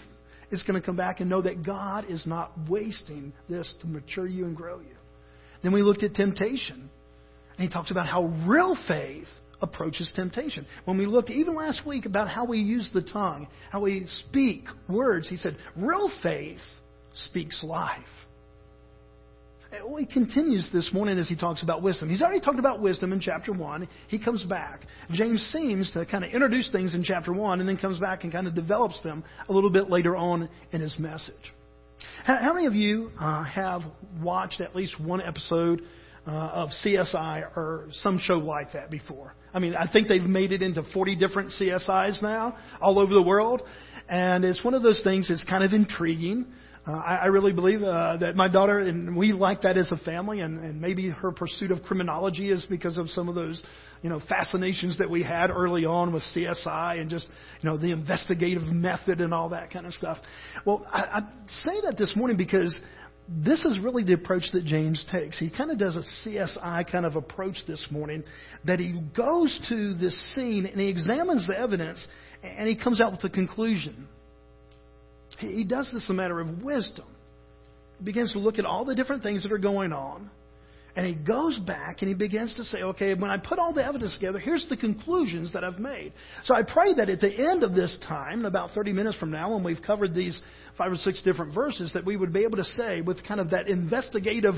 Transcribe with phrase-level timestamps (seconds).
[0.50, 4.26] is going to come back and know that God is not wasting this to mature
[4.26, 4.96] you and grow you.
[5.62, 6.88] Then we looked at temptation.
[7.58, 9.26] And he talks about how real faith
[9.60, 10.64] approaches temptation.
[10.84, 14.64] When we looked even last week about how we use the tongue, how we speak
[14.88, 16.60] words, he said, real faith
[17.12, 17.98] speaks life.
[19.84, 22.08] Well, he continues this morning as he talks about wisdom.
[22.08, 23.88] He's already talked about wisdom in chapter 1.
[24.06, 24.86] He comes back.
[25.10, 28.32] James seems to kind of introduce things in chapter 1 and then comes back and
[28.32, 31.34] kind of develops them a little bit later on in his message.
[32.24, 33.82] How, many of you uh, have
[34.22, 35.82] watched at least one episode
[36.28, 39.34] uh, of CSI or some show like that before?
[39.54, 43.22] I mean, I think they've made it into 40 different CSIs now all over the
[43.22, 43.62] world.
[44.08, 46.46] And it's one of those things that's kind of intriguing.
[46.86, 49.96] Uh, I, I really believe uh, that my daughter and we like that as a
[49.98, 53.62] family, and, and maybe her pursuit of criminology is because of some of those,
[54.02, 57.26] you know, fascinations that we had early on with CSI and just,
[57.60, 60.18] you know, the investigative method and all that kind of stuff.
[60.64, 61.20] Well, I, I
[61.64, 62.78] say that this morning because
[63.28, 65.38] this is really the approach that James takes.
[65.38, 68.24] He kind of does a CSI kind of approach this morning,
[68.64, 72.04] that he goes to this scene and he examines the evidence
[72.42, 74.08] and he comes out with a conclusion.
[75.38, 77.06] He does this a matter of wisdom.
[77.98, 80.30] He begins to look at all the different things that are going on.
[80.98, 83.86] And he goes back and he begins to say, okay, when I put all the
[83.86, 86.12] evidence together, here's the conclusions that I've made.
[86.42, 89.54] So I pray that at the end of this time, about 30 minutes from now,
[89.54, 90.40] when we've covered these
[90.76, 93.50] five or six different verses, that we would be able to say with kind of
[93.50, 94.56] that investigative,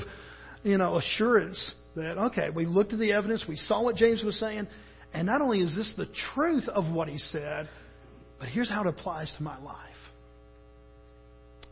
[0.63, 4.39] you know, assurance that, okay, we looked at the evidence, we saw what James was
[4.39, 4.67] saying,
[5.13, 7.69] and not only is this the truth of what he said,
[8.39, 9.77] but here's how it applies to my life.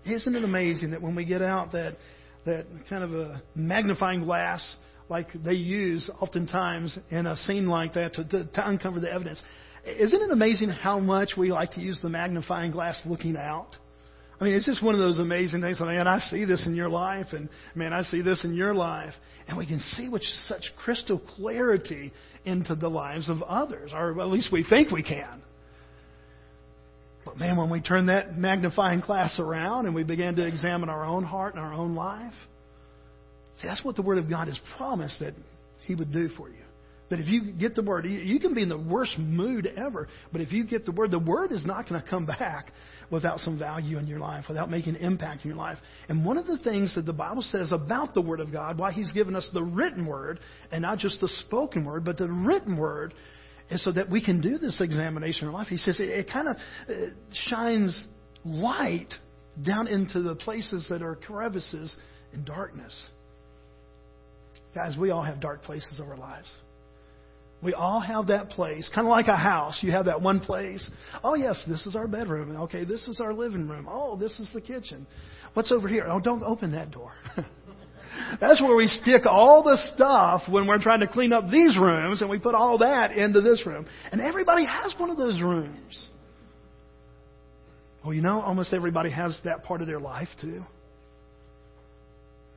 [0.06, 1.98] Isn't it amazing that when we get out that
[2.46, 4.76] that kind of a magnifying glass
[5.10, 9.42] like they use oftentimes in a scene like that to, to, to uncover the evidence,
[9.86, 13.76] isn't it amazing how much we like to use the magnifying glass looking out?
[14.40, 15.80] I mean, it's just one of those amazing things.
[15.82, 19.14] Man, I see this in your life, and man, I see this in your life,
[19.48, 22.14] and we can see with such crystal clarity
[22.46, 25.44] into the lives of others, or at least we think we can.
[27.26, 31.06] But man, when we turn that magnifying glass around and we begin to examine our
[31.06, 32.34] own heart and our own life,
[33.62, 35.34] see, that's what the Word of God has promised that
[35.86, 36.56] He would do for you.
[37.10, 40.42] That if you get the Word, you can be in the worst mood ever, but
[40.42, 42.72] if you get the Word, the Word is not going to come back
[43.10, 45.80] without some value in your life, without making an impact in your life.
[46.08, 48.92] And one of the things that the Bible says about the Word of God, why
[48.92, 50.40] He's given us the written Word,
[50.72, 53.16] and not just the spoken Word, but the written Word,
[53.70, 55.68] and so that we can do this examination of life.
[55.68, 56.56] He says it, it kind of
[56.90, 56.94] uh,
[57.32, 58.08] shines
[58.44, 59.14] light
[59.64, 61.96] down into the places that are crevices
[62.34, 63.08] and darkness.
[64.74, 66.52] Guys, we all have dark places of our lives.
[67.62, 69.80] We all have that place, kind of like a house.
[69.82, 70.90] You have that one place.
[71.24, 72.56] Oh, yes, this is our bedroom.
[72.56, 73.86] Okay, this is our living room.
[73.90, 75.06] Oh, this is the kitchen.
[75.56, 76.06] What's over here?
[76.08, 77.12] Oh, don't open that door.
[78.40, 82.22] That's where we stick all the stuff when we're trying to clean up these rooms,
[82.22, 83.86] and we put all that into this room.
[84.12, 86.10] And everybody has one of those rooms.
[88.04, 90.64] Well, you know, almost everybody has that part of their life, too.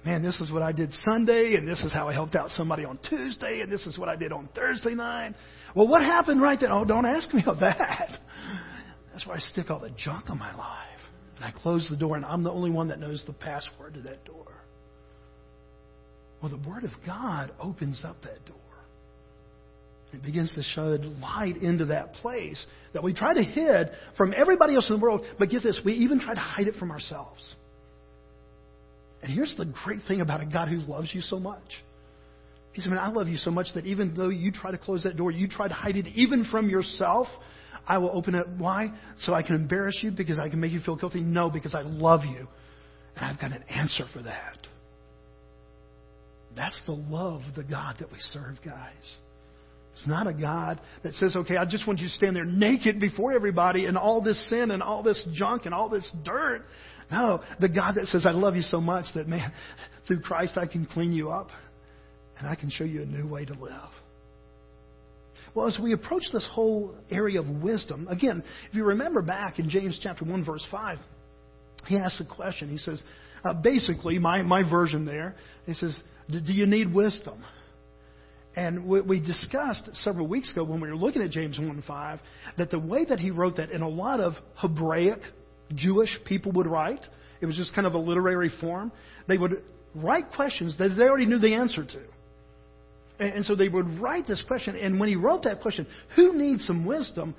[0.05, 2.85] Man, this is what I did Sunday, and this is how I helped out somebody
[2.85, 5.35] on Tuesday, and this is what I did on Thursday night.
[5.76, 6.70] Well, what happened right then?
[6.73, 8.19] Oh, don't ask me about that.
[9.12, 10.88] That's where I stick all the junk in my life.
[11.37, 14.00] And I close the door, and I'm the only one that knows the password to
[14.03, 14.52] that door.
[16.43, 18.56] Well, the Word of God opens up that door.
[20.12, 24.75] It begins to shed light into that place that we try to hide from everybody
[24.75, 25.25] else in the world.
[25.39, 27.55] But get this, we even try to hide it from ourselves.
[29.23, 31.62] And here's the great thing about a God who loves you so much.
[32.73, 35.05] He said, Man, I love you so much that even though you try to close
[35.05, 37.29] that door, you try to hide it even from yourself,
[37.87, 38.47] I will open it.
[38.59, 38.91] Why?
[39.21, 41.21] So I can embarrass you because I can make you feel guilty?
[41.21, 42.49] No, because I love you.
[43.17, 44.59] And I've got an answer for that.
[46.57, 49.19] That's the love of the God that we serve, guys.
[49.93, 52.99] It's not a God that says, okay, I just want you to stand there naked
[52.99, 56.63] before everybody and all this sin and all this junk and all this dirt.
[57.11, 59.53] No, the God that says, I love you so much that, man,
[60.07, 61.49] through Christ I can clean you up
[62.39, 63.91] and I can show you a new way to live.
[65.55, 69.69] Well, as we approach this whole area of wisdom, again, if you remember back in
[69.69, 70.99] James chapter 1, verse 5,
[71.87, 72.71] he asks a question.
[72.71, 73.03] He says,
[73.45, 75.35] uh, basically, my, my version there,
[75.67, 75.99] he says,
[76.40, 77.44] Do you need wisdom?
[78.55, 82.20] And we discussed several weeks ago when we were looking at James 1 5
[82.58, 85.20] that the way that he wrote that in a lot of Hebraic
[85.75, 87.00] Jewish people would write,
[87.40, 88.93] it was just kind of a literary form.
[89.26, 89.62] They would
[89.94, 92.02] write questions that they already knew the answer to.
[93.19, 94.76] And so they would write this question.
[94.76, 95.87] And when he wrote that question,
[96.17, 97.34] who needs some wisdom?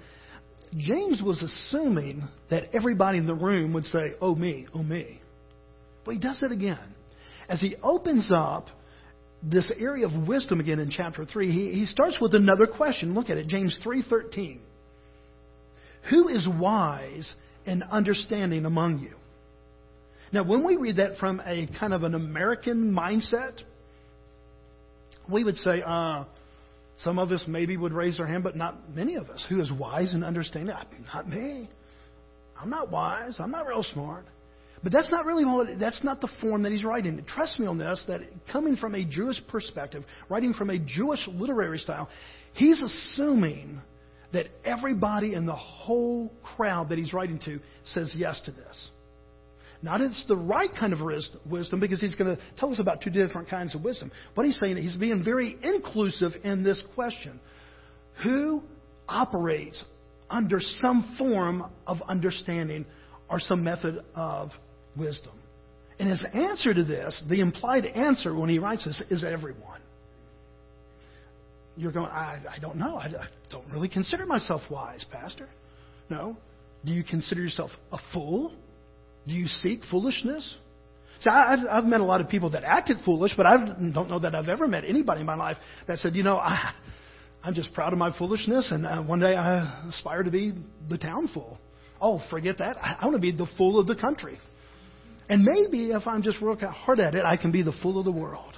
[0.76, 5.22] James was assuming that everybody in the room would say, Oh, me, oh, me.
[6.06, 6.96] But he does it again.
[7.48, 8.68] As he opens up
[9.44, 13.14] this area of wisdom again in chapter 3, he, he starts with another question.
[13.14, 14.60] Look at it, James 3:13.
[16.10, 17.34] Who is wise
[17.66, 19.16] and understanding among you?
[20.32, 23.62] Now, when we read that from a kind of an American mindset,
[25.32, 26.26] we would say, uh,
[26.98, 29.46] some of us maybe would raise our hand, but not many of us.
[29.50, 30.76] Who is wise and understanding?
[31.14, 31.70] Not me.
[32.60, 33.36] I'm not wise.
[33.40, 34.26] I'm not real smart.
[34.84, 37.24] But that's not really all, that's not the form that he's writing.
[37.26, 38.22] Trust me on this, that
[38.52, 42.10] coming from a Jewish perspective, writing from a Jewish literary style,
[42.54, 43.82] he's assuming
[44.34, 48.90] that everybody in the whole crowd that he's writing to says yes to this.
[49.82, 53.10] Not it's the right kind of wisdom, because he's going to tell us about two
[53.10, 54.12] different kinds of wisdom.
[54.36, 57.40] But he's saying he's being very inclusive in this question.
[58.24, 58.64] Who
[59.08, 59.84] operates
[60.30, 62.86] under some form of understanding
[63.30, 64.52] or some method of
[64.98, 65.40] wisdom.
[66.00, 69.80] And his answer to this, the implied answer when he writes this, is everyone.
[71.76, 72.98] You're going, I, I don't know.
[72.98, 75.50] I, I don't really consider myself wise, Pastor.
[76.10, 76.38] No.
[76.86, 78.54] Do you consider yourself a fool?
[79.28, 80.56] Do you seek foolishness?
[81.22, 84.20] See, I've, I've met a lot of people that acted foolish, but I don't know
[84.20, 85.58] that I've ever met anybody in my life
[85.88, 86.74] that said, you know, I,
[87.44, 90.54] I'm just proud of my foolishness, and uh, one day I aspire to be
[90.90, 91.58] the town fool.
[92.02, 92.78] Oh, forget that.
[92.78, 94.38] I, I want to be the fool of the country.
[95.30, 98.06] And maybe if I'm just working hard at it, I can be the fool of
[98.06, 98.58] the world.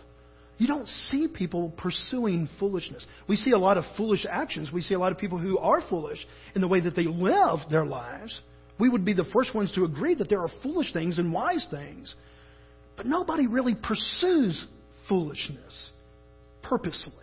[0.58, 3.06] You don't see people pursuing foolishness.
[3.28, 4.72] We see a lot of foolish actions.
[4.72, 6.26] We see a lot of people who are foolish
[6.56, 8.40] in the way that they live their lives.
[8.80, 11.68] We would be the first ones to agree that there are foolish things and wise
[11.70, 12.16] things.
[12.96, 14.66] But nobody really pursues
[15.10, 15.92] foolishness
[16.64, 17.14] purposely.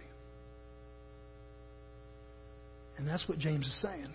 [2.99, 4.13] And that's what James is saying.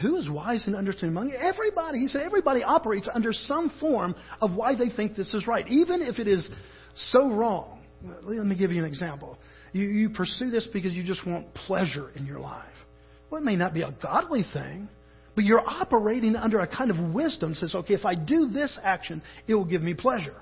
[0.00, 1.36] Who is wise and understanding among you?
[1.36, 1.98] Everybody.
[1.98, 6.02] He said everybody operates under some form of why they think this is right, even
[6.02, 6.48] if it is
[6.94, 7.80] so wrong.
[8.22, 9.38] Let me give you an example.
[9.72, 12.64] You, you pursue this because you just want pleasure in your life.
[13.30, 14.88] Well, it may not be a godly thing,
[15.34, 18.78] but you're operating under a kind of wisdom that says, okay, if I do this
[18.82, 20.36] action, it will give me pleasure.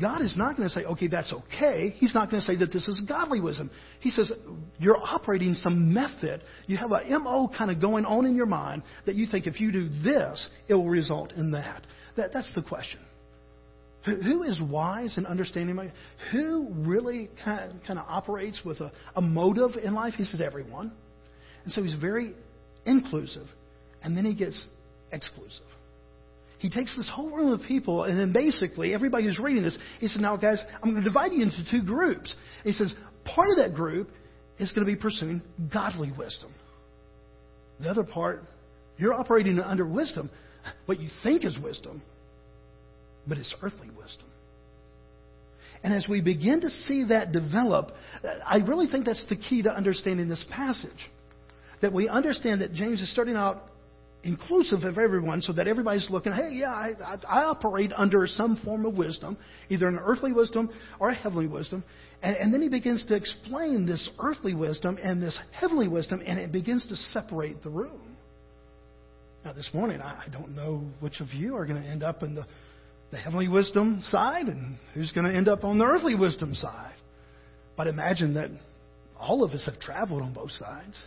[0.00, 1.94] God is not going to say, okay, that's okay.
[1.96, 3.70] He's not going to say that this is godly wisdom.
[4.00, 4.30] He says,
[4.78, 6.42] you're operating some method.
[6.66, 9.60] You have a MO kind of going on in your mind that you think if
[9.60, 11.86] you do this, it will result in that.
[12.16, 13.00] that that's the question.
[14.04, 15.90] Who is wise and understanding?
[16.32, 20.14] Who really kind of, kind of operates with a, a motive in life?
[20.14, 20.92] He says, everyone.
[21.64, 22.34] And so he's very
[22.84, 23.46] inclusive.
[24.02, 24.66] And then he gets
[25.12, 25.64] exclusive
[26.58, 30.08] he takes this whole room of people, and then basically everybody who's reading this, he
[30.08, 32.34] says, Now, guys, I'm going to divide you into two groups.
[32.64, 32.92] He says,
[33.24, 34.10] Part of that group
[34.58, 36.52] is going to be pursuing godly wisdom.
[37.80, 38.42] The other part,
[38.96, 40.30] you're operating under wisdom,
[40.86, 42.02] what you think is wisdom,
[43.26, 44.26] but it's earthly wisdom.
[45.84, 47.92] And as we begin to see that develop,
[48.44, 50.90] I really think that's the key to understanding this passage.
[51.82, 53.70] That we understand that James is starting out
[54.24, 58.60] inclusive of everyone so that everybody's looking, hey, yeah, I, I, I, operate under some
[58.64, 61.84] form of wisdom, either an earthly wisdom or a heavenly wisdom.
[62.22, 66.38] And, and then he begins to explain this earthly wisdom and this heavenly wisdom, and
[66.38, 68.16] it begins to separate the room.
[69.44, 72.22] Now, this morning, I, I don't know which of you are going to end up
[72.22, 72.44] in the,
[73.12, 76.94] the heavenly wisdom side and who's going to end up on the earthly wisdom side.
[77.76, 78.50] But imagine that
[79.18, 81.00] all of us have traveled on both sides.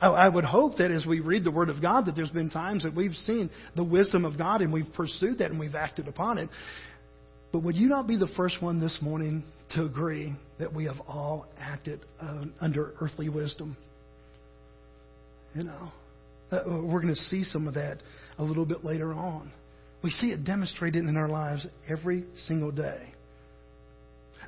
[0.00, 2.84] I, would hope that as we read the Word of God, that there's been times
[2.84, 6.38] that we've seen the wisdom of God and we've pursued that and we've acted upon
[6.38, 6.48] it.
[7.52, 11.00] But would you not be the first one this morning to agree that we have
[11.08, 13.76] all acted uh, under earthly wisdom?
[15.54, 15.88] You know,
[16.52, 17.98] uh, we're going to see some of that
[18.38, 19.52] a little bit later on.
[20.02, 23.14] We see it demonstrated in our lives every single day.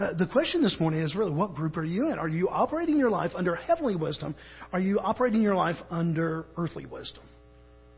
[0.00, 2.19] Uh, the question this morning is really what group are you in?
[2.19, 4.35] Are you operating your life under heavenly wisdom?
[4.73, 7.23] Are you operating your life under earthly wisdom?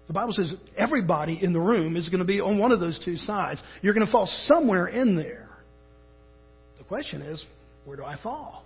[0.08, 3.00] The Bible says everybody in the room is going to be on one of those
[3.04, 3.62] two sides.
[3.82, 5.48] You're going to fall somewhere in there.
[6.78, 7.44] The question is,
[7.84, 8.64] where do I fall?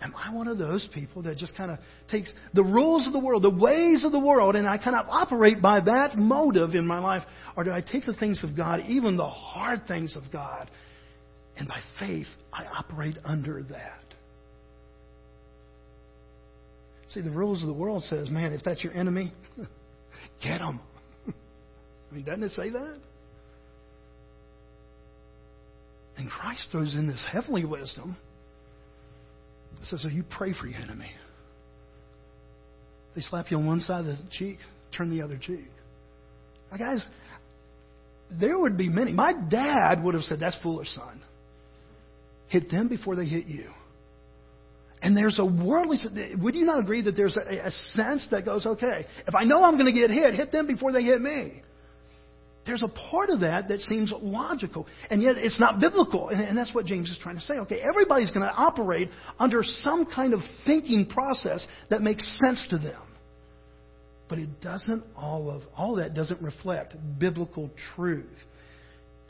[0.00, 1.78] Am I one of those people that just kind of
[2.10, 5.06] takes the rules of the world, the ways of the world, and I kind of
[5.08, 7.22] operate by that motive in my life?
[7.56, 10.68] Or do I take the things of God, even the hard things of God,
[11.56, 14.02] and by faith, I operate under that.
[17.08, 19.32] See, the rules of the world says, man, if that's your enemy,
[20.42, 20.80] get them.
[21.28, 22.98] I mean, doesn't it say that?
[26.16, 28.16] And Christ throws in this heavenly wisdom.
[29.84, 31.10] Says, so you pray for your enemy.
[33.14, 34.58] They slap you on one side of the cheek,
[34.96, 35.68] turn the other cheek.
[36.70, 37.04] Now, guys,
[38.30, 39.12] there would be many.
[39.12, 41.20] My dad would have said, that's foolish, son.
[42.48, 43.68] Hit them before they hit you.
[45.02, 45.98] And there's a worldly,
[46.40, 49.62] would you not agree that there's a, a sense that goes, okay, if I know
[49.62, 51.62] I'm going to get hit, hit them before they hit me.
[52.66, 56.30] There's a part of that that seems logical, and yet it's not biblical.
[56.30, 57.54] And, and that's what James is trying to say.
[57.58, 62.78] Okay, everybody's going to operate under some kind of thinking process that makes sense to
[62.78, 63.02] them.
[64.30, 68.24] But it doesn't all of all that doesn't reflect biblical truth.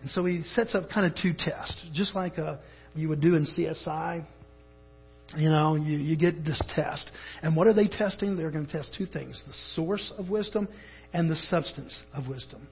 [0.02, 2.60] And so he sets up kind of two tests, just like a,
[2.94, 4.24] you would do in CSI.
[5.36, 7.10] You know, you, you get this test.
[7.42, 8.36] And what are they testing?
[8.36, 10.68] They're going to test two things the source of wisdom
[11.12, 12.66] and the substance of wisdom.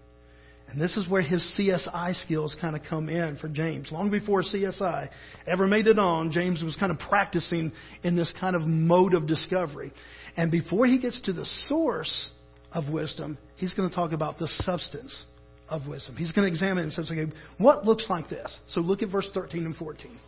[0.69, 3.91] And this is where his CSI skills kind of come in for James.
[3.93, 5.09] Long before CSI
[5.47, 9.27] ever made it on, James was kind of practicing in this kind of mode of
[9.27, 9.93] discovery.
[10.37, 12.31] And before he gets to the source
[12.73, 15.25] of wisdom, he's going to talk about the substance
[15.73, 16.17] of wisdom.
[16.17, 18.57] He's going to examine it and says, okay, what looks like this?
[18.69, 20.19] So look at verse 13 and 14.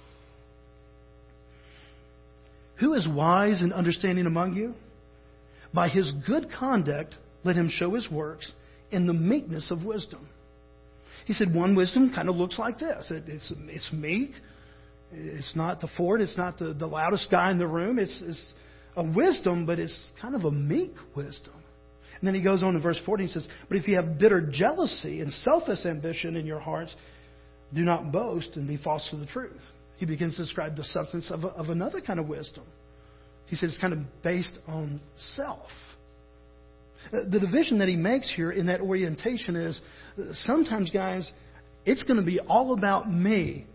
[2.81, 4.75] Who is wise and understanding among you?
[5.73, 8.51] By his good conduct, let him show his works
[8.91, 10.29] in the meekness of wisdom.
[11.27, 14.33] He said, one wisdom kind of looks like this it, it's, it's meek.
[15.13, 17.99] It's not the Ford, it's not the, the loudest guy in the room.
[17.99, 18.53] It's, it's
[18.97, 21.55] a wisdom, but it's kind of a meek wisdom.
[22.25, 24.41] And then he goes on in verse 14 and says, But if you have bitter
[24.41, 26.97] jealousy and selfish ambition in your hearts,
[27.75, 29.61] do not boast and be false to the truth.
[29.99, 32.65] He begins to describe the substance of, of another kind of wisdom.
[33.45, 35.03] He says it's kind of based on
[35.35, 35.69] self.
[37.13, 39.79] Uh, the division that he makes here in that orientation is
[40.33, 41.31] sometimes, guys,
[41.85, 43.67] it's going to be all about me.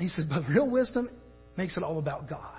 [0.00, 1.08] He says, but real wisdom
[1.56, 2.55] makes it all about God.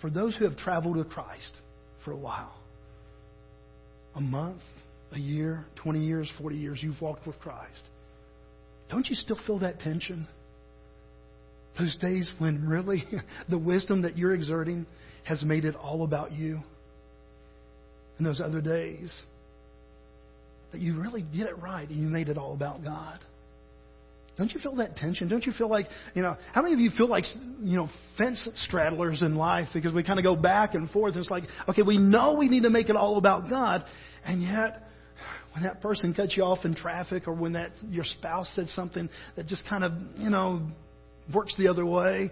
[0.00, 1.52] For those who have traveled with Christ
[2.04, 2.54] for a while,
[4.14, 4.60] a month,
[5.12, 7.82] a year, 20 years, 40 years, you've walked with Christ.
[8.90, 10.26] Don't you still feel that tension?
[11.78, 13.04] Those days when really
[13.48, 14.86] the wisdom that you're exerting
[15.24, 16.58] has made it all about you.
[18.18, 19.14] And those other days
[20.72, 23.20] that you really did it right and you made it all about God.
[24.38, 25.26] Don't you feel that tension?
[25.26, 27.24] Don't you feel like, you know, how many of you feel like,
[27.58, 31.16] you know, fence straddlers in life because we kind of go back and forth?
[31.16, 33.84] It's like, okay, we know we need to make it all about God,
[34.24, 34.84] and yet
[35.54, 39.10] when that person cuts you off in traffic or when that your spouse said something
[39.34, 40.62] that just kind of, you know,
[41.34, 42.30] works the other way,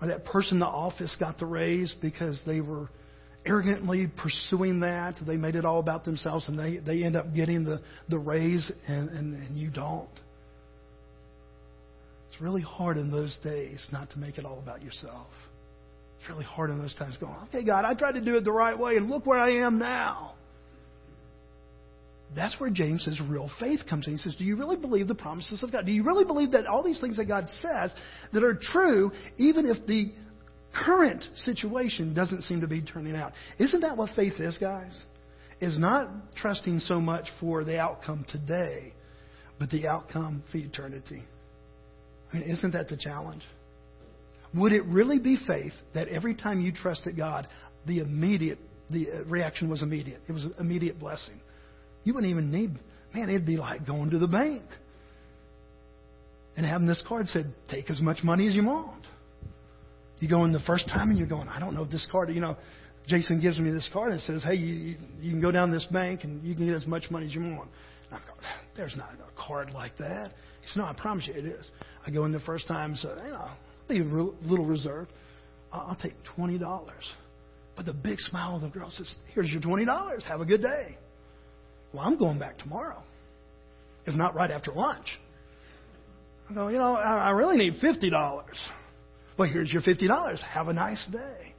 [0.00, 2.88] or that person in the office got the raise because they were
[3.44, 7.62] arrogantly pursuing that, they made it all about themselves and they, they end up getting
[7.62, 10.08] the, the raise and, and, and you don't.
[12.36, 15.28] It's really hard in those days not to make it all about yourself.
[16.20, 18.52] It's really hard in those times going, okay, God, I tried to do it the
[18.52, 20.34] right way, and look where I am now.
[22.34, 24.12] That's where James says real faith comes in.
[24.12, 25.86] He says, Do you really believe the promises of God?
[25.86, 27.90] Do you really believe that all these things that God says
[28.34, 30.12] that are true, even if the
[30.74, 33.32] current situation doesn't seem to be turning out?
[33.58, 35.00] Isn't that what faith is, guys?
[35.62, 38.92] Is not trusting so much for the outcome today,
[39.58, 41.22] but the outcome for eternity.
[42.34, 43.42] Isn't that the challenge?
[44.54, 47.46] Would it really be faith that every time you trusted God,
[47.86, 50.20] the immediate the uh, reaction was immediate?
[50.28, 51.40] It was an immediate blessing.
[52.04, 52.78] You wouldn't even need,
[53.12, 54.62] man, it'd be like going to the bank
[56.56, 59.06] and having this card said, take as much money as you want.
[60.18, 62.30] You go in the first time and you're going, I don't know this card.
[62.30, 62.56] You know,
[63.06, 66.24] Jason gives me this card and says, Hey, you, you can go down this bank
[66.24, 67.68] and you can get as much money as you want.
[68.10, 68.32] And I go,
[68.74, 70.32] There's not a card like that.
[70.66, 71.70] He said, No, I promise you it is.
[72.06, 73.48] I go in the first time, and so you know,
[73.88, 75.12] be a little reserved.
[75.72, 77.04] I'll take twenty dollars.
[77.76, 80.24] But the big smile of the girl says, Here's your twenty dollars.
[80.26, 80.96] Have a good day.
[81.92, 83.02] Well, I'm going back tomorrow.
[84.06, 85.06] If not right after lunch.
[86.50, 88.56] I go, you know, I really need fifty dollars.
[89.38, 90.42] Well, here's your fifty dollars.
[90.48, 91.54] Have a nice day.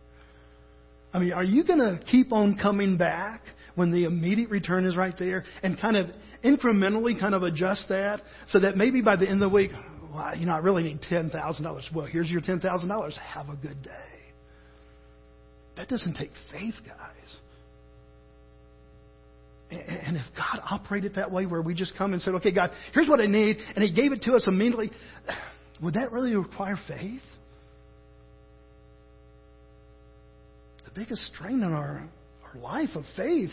[1.13, 3.41] I mean, are you going to keep on coming back
[3.77, 6.07] when the immediate return is right there and kind of
[6.43, 9.69] incrementally kind of adjust that so that maybe by the end of the week,
[10.11, 11.93] well, you know, I really need $10,000.
[11.93, 13.17] Well, here's your $10,000.
[13.19, 13.91] Have a good day.
[15.75, 17.37] That doesn't take faith, guys.
[19.69, 23.07] And if God operated that way, where we just come and said, okay, God, here's
[23.07, 24.89] what I need, and He gave it to us immediately,
[25.83, 27.21] would that really require faith?
[30.85, 32.09] The biggest strain in our, our
[32.61, 33.51] life of faith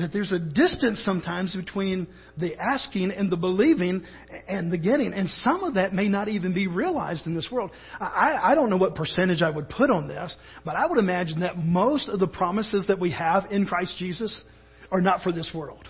[0.00, 2.06] that there's a distance sometimes between
[2.38, 4.04] the asking and the believing
[4.48, 5.12] and the getting.
[5.12, 7.70] And some of that may not even be realized in this world.
[8.00, 11.40] I, I don't know what percentage I would put on this, but I would imagine
[11.40, 14.42] that most of the promises that we have in Christ Jesus
[14.90, 15.86] are not for this world.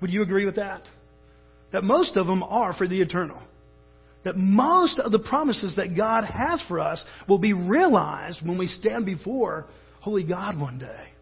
[0.00, 0.82] Would you agree with that?
[1.72, 3.40] That most of them are for the eternal.
[4.24, 8.66] That most of the promises that God has for us will be realized when we
[8.66, 9.66] stand before
[10.00, 11.15] Holy God one day.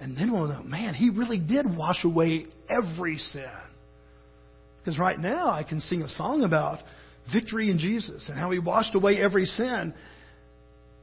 [0.00, 3.44] And then we'll know, man, He really did wash away every sin.
[4.78, 6.78] Because right now I can sing a song about
[7.32, 9.94] victory in Jesus and how He washed away every sin.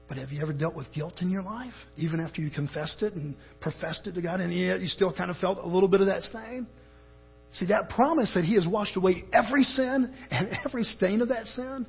[0.07, 1.73] But have you ever dealt with guilt in your life?
[1.97, 5.31] Even after you confessed it and professed it to God, and yet you still kind
[5.31, 6.67] of felt a little bit of that stain?
[7.53, 11.47] See, that promise that He has washed away every sin and every stain of that
[11.47, 11.85] sin,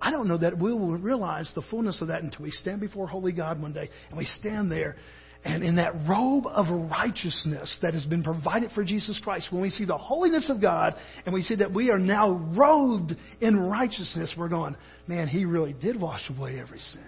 [0.00, 3.06] I don't know that we will realize the fullness of that until we stand before
[3.06, 4.96] Holy God one day and we stand there
[5.44, 9.70] and in that robe of righteousness that has been provided for Jesus Christ, when we
[9.70, 10.94] see the holiness of God
[11.26, 14.76] and we see that we are now robed in righteousness, we're going,
[15.08, 17.02] man, He really did wash away every sin.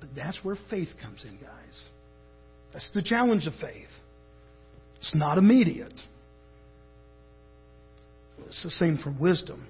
[0.00, 1.84] But that's where faith comes in, guys.
[2.72, 3.88] That's the challenge of faith.
[5.00, 5.92] It's not immediate.
[8.46, 9.66] It's the same for wisdom.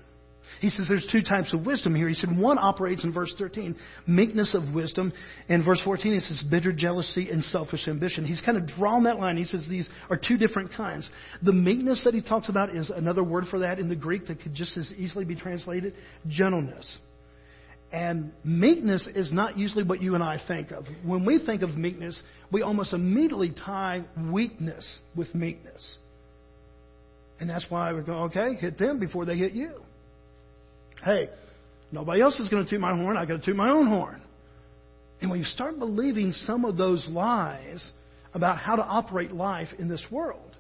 [0.63, 2.09] He says there's two types of wisdom here.
[2.09, 5.13] He said one operates in verse 13, meekness of wisdom.
[5.49, 8.25] In verse 14, he says bitter jealousy and selfish ambition.
[8.25, 9.37] He's kind of drawn that line.
[9.37, 11.11] He says these are two different kinds.
[11.43, 14.41] The meekness that he talks about is another word for that in the Greek that
[14.41, 15.95] could just as easily be translated
[16.29, 16.97] gentleness.
[17.91, 20.85] And meekness is not usually what you and I think of.
[21.05, 22.23] When we think of meekness,
[22.53, 25.99] we almost immediately tie weakness with meekness.
[27.41, 29.83] And that's why we go, okay, hit them before they hit you.
[31.03, 31.31] Hey,
[31.91, 33.17] nobody else is going to toot my horn.
[33.17, 34.23] I got to toot my own horn.
[35.21, 37.91] And when you start believing some of those lies
[38.35, 40.57] about how to operate life in this world,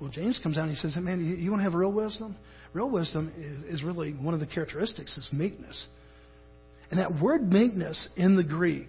[0.00, 2.36] well, James comes out and he says, Man, you, you want to have real wisdom?
[2.72, 5.86] Real wisdom is, is really one of the characteristics is meekness.
[6.90, 8.88] And that word meekness in the Greek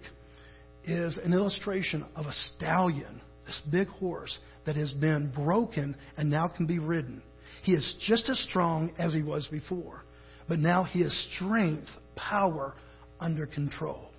[0.84, 6.48] is an illustration of a stallion, this big horse that has been broken and now
[6.48, 7.22] can be ridden.
[7.62, 10.02] He is just as strong as he was before,
[10.48, 12.74] but now he has strength, power
[13.20, 14.10] under control.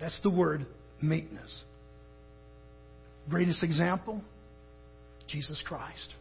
[0.00, 0.66] That's the word
[1.02, 1.62] meekness.
[3.28, 4.22] Greatest example
[5.28, 6.14] Jesus Christ.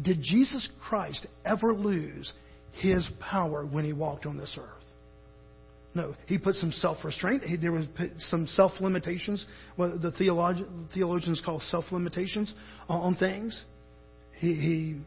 [0.00, 2.32] Did Jesus Christ ever lose
[2.72, 4.78] his power when he walked on this earth?
[5.94, 7.42] No, he put some self restraint.
[7.60, 7.86] There was
[8.18, 9.44] some self limitations,
[9.76, 12.52] what the theologians call self limitations
[12.88, 13.60] on things.
[14.38, 15.00] He, he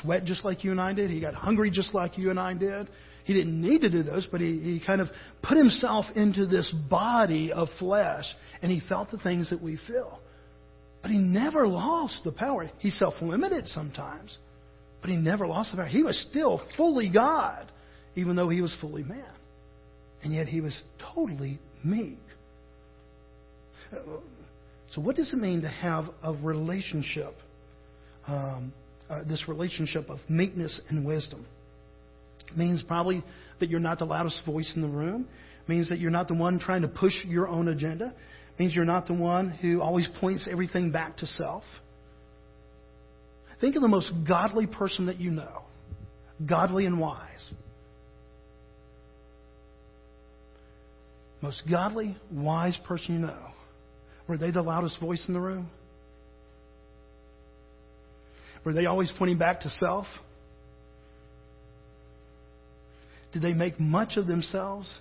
[0.00, 1.10] sweat just like you and I did.
[1.10, 2.88] He got hungry just like you and I did.
[3.24, 5.08] He didn't need to do those, but he, he kind of
[5.42, 8.24] put himself into this body of flesh,
[8.62, 10.18] and he felt the things that we feel.
[11.02, 12.70] But he never lost the power.
[12.78, 14.38] He self limited sometimes,
[15.02, 15.86] but he never lost the power.
[15.86, 17.70] He was still fully God,
[18.14, 19.24] even though he was fully man.
[20.22, 20.80] And yet he was
[21.14, 22.18] totally meek.
[23.90, 27.34] So, what does it mean to have a relationship
[28.28, 28.72] um,
[29.10, 31.46] uh, this relationship of meekness and wisdom.
[32.50, 33.24] It means probably
[33.60, 35.28] that you're not the loudest voice in the room.
[35.62, 38.14] It means that you're not the one trying to push your own agenda.
[38.54, 41.64] It means you're not the one who always points everything back to self.
[43.60, 45.62] Think of the most godly person that you know,
[46.46, 47.52] godly and wise.
[51.42, 53.38] Most godly, wise person you know.
[54.28, 55.70] Were they the loudest voice in the room?
[58.68, 60.04] Were they always pointing back to self?
[63.32, 64.94] Did they make much of themselves?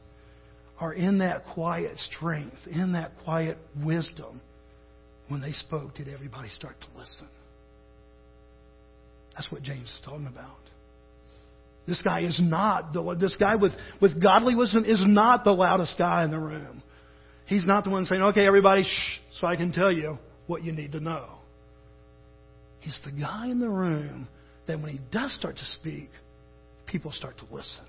[0.80, 4.40] Or in that quiet strength, in that quiet wisdom,
[5.28, 7.28] when they spoke, did everybody start to listen?
[9.36, 10.56] That's what James is talking about.
[11.86, 15.98] This guy is not the this guy with, with godly wisdom is not the loudest
[15.98, 16.82] guy in the room.
[17.48, 20.72] He's not the one saying, "Okay, everybody, shh," so I can tell you what you
[20.72, 21.37] need to know.
[22.88, 24.30] He's the guy in the room
[24.66, 26.08] that when he does start to speak,
[26.86, 27.84] people start to listen.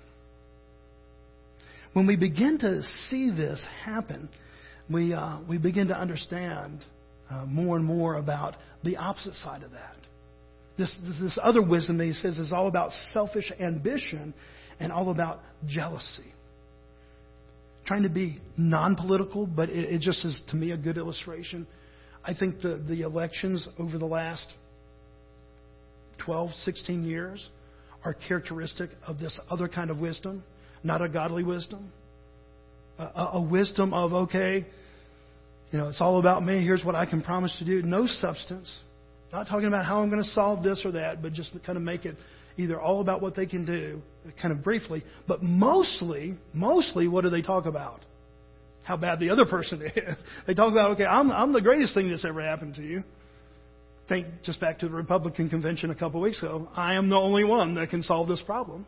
[1.93, 4.29] When we begin to see this happen,
[4.91, 6.83] we, uh, we begin to understand
[7.31, 9.95] uh, more and more about the opposite side of that.
[10.77, 14.33] This, this, this other wisdom that he says is all about selfish ambition
[14.81, 16.33] and all about jealousy.
[17.85, 21.67] Trying to be non political, but it, it just is, to me, a good illustration.
[22.21, 24.45] I think the, the elections over the last
[26.19, 27.49] 12, 16 years
[28.03, 30.43] are characteristic of this other kind of wisdom,
[30.83, 31.91] not a godly wisdom.
[32.97, 34.65] A, a, wisdom of, okay,
[35.71, 36.63] you know, it's all about me.
[36.63, 37.81] Here's what I can promise to do.
[37.81, 38.73] No substance.
[39.31, 41.83] Not talking about how I'm going to solve this or that, but just kind of
[41.83, 42.17] make it
[42.57, 44.01] either all about what they can do,
[44.41, 48.01] kind of briefly, but mostly, mostly, what do they talk about?
[48.83, 50.15] How bad the other person is.
[50.45, 53.03] They talk about, okay, I'm, I'm the greatest thing that's ever happened to you
[54.09, 56.67] think just back to the Republican convention a couple weeks ago.
[56.75, 58.85] I am the only one that can solve this problem.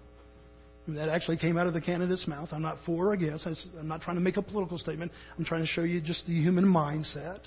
[0.88, 2.49] And that actually came out of the candidate's mouth.
[2.51, 3.45] I'm not for or against.
[3.45, 5.12] I'm not trying to make a political statement.
[5.38, 7.39] I'm trying to show you just the human mindset.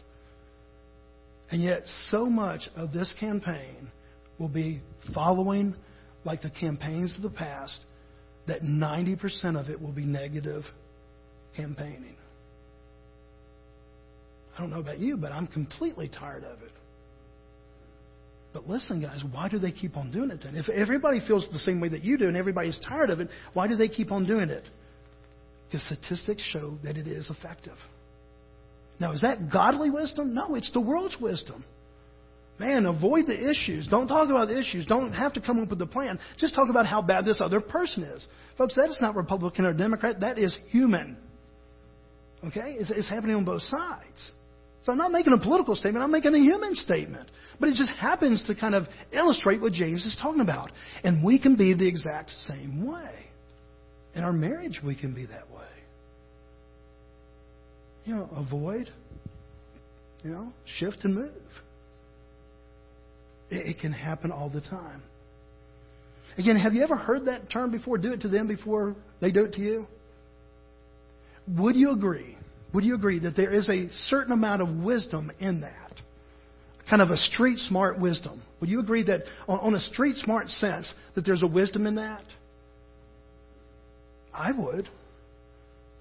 [1.50, 3.90] And yet, so much of this campaign
[4.38, 4.80] will be
[5.12, 5.74] following
[6.24, 7.78] like the campaigns of the past,
[8.46, 10.62] that 90% of it will be negative
[11.56, 12.16] campaigning.
[14.56, 16.70] I don't know about you, but I'm completely tired of it.
[18.54, 20.54] But listen, guys, why do they keep on doing it then?
[20.54, 23.66] If everybody feels the same way that you do and everybody's tired of it, why
[23.66, 24.62] do they keep on doing it?
[25.66, 27.76] Because statistics show that it is effective.
[29.00, 30.34] Now, is that godly wisdom?
[30.34, 31.64] No, it's the world's wisdom.
[32.60, 33.88] Man, avoid the issues.
[33.88, 34.86] Don't talk about the issues.
[34.86, 36.20] Don't have to come up with a plan.
[36.38, 38.24] Just talk about how bad this other person is.
[38.56, 40.20] Folks, that is not Republican or Democrat.
[40.20, 41.18] That is human.
[42.46, 42.76] Okay?
[42.78, 44.30] It's, it's happening on both sides.
[44.84, 47.28] So I'm not making a political statement, I'm making a human statement.
[47.60, 50.70] But it just happens to kind of illustrate what James is talking about.
[51.02, 53.14] And we can be the exact same way.
[54.14, 55.62] In our marriage, we can be that way.
[58.04, 58.90] You know, avoid,
[60.22, 61.32] you know, shift and move.
[63.50, 65.02] It, it can happen all the time.
[66.36, 67.98] Again, have you ever heard that term before?
[67.98, 69.86] Do it to them before they do it to you?
[71.48, 72.36] Would you agree
[72.74, 75.83] would you agree that there is a certain amount of wisdom in that?
[76.88, 78.42] Kind of a street smart wisdom.
[78.60, 81.94] Would you agree that on, on a street smart sense that there's a wisdom in
[81.96, 82.24] that?
[84.32, 84.88] I would.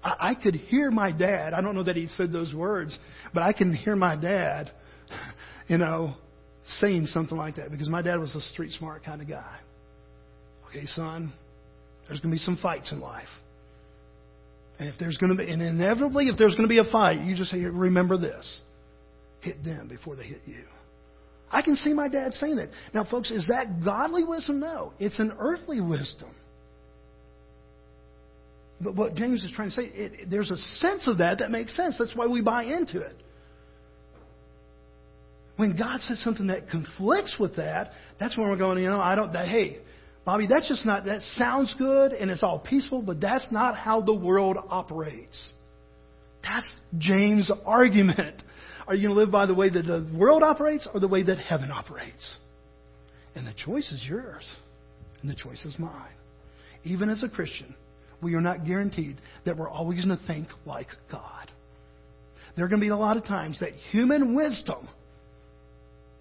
[0.02, 1.54] I, I could hear my dad.
[1.54, 2.96] I don't know that he said those words,
[3.32, 4.70] but I can hear my dad,
[5.68, 6.14] you know,
[6.80, 9.58] saying something like that because my dad was a street smart kind of guy.
[10.68, 11.32] Okay, son,
[12.08, 13.28] there's going to be some fights in life.
[14.78, 17.20] And if there's going to be, and inevitably, if there's going to be a fight,
[17.22, 18.60] you just say, remember this
[19.44, 20.64] hit them before they hit you.
[21.50, 22.70] I can see my dad saying that.
[22.92, 24.58] Now, folks, is that godly wisdom?
[24.58, 24.92] No.
[24.98, 26.30] It's an earthly wisdom.
[28.80, 31.76] But what James is trying to say, it, there's a sense of that that makes
[31.76, 31.96] sense.
[31.98, 33.16] That's why we buy into it.
[35.56, 39.14] When God says something that conflicts with that, that's when we're going, you know, I
[39.14, 39.78] don't, that, hey,
[40.24, 44.00] Bobby, that's just not, that sounds good and it's all peaceful, but that's not how
[44.00, 45.52] the world operates.
[46.42, 48.42] That's James' argument.
[48.86, 51.22] Are you going to live by the way that the world operates or the way
[51.22, 52.36] that heaven operates?
[53.34, 54.44] And the choice is yours,
[55.22, 56.12] and the choice is mine.
[56.84, 57.74] Even as a Christian,
[58.22, 61.50] we are not guaranteed that we're always going to think like God.
[62.56, 64.88] There are going to be a lot of times that human wisdom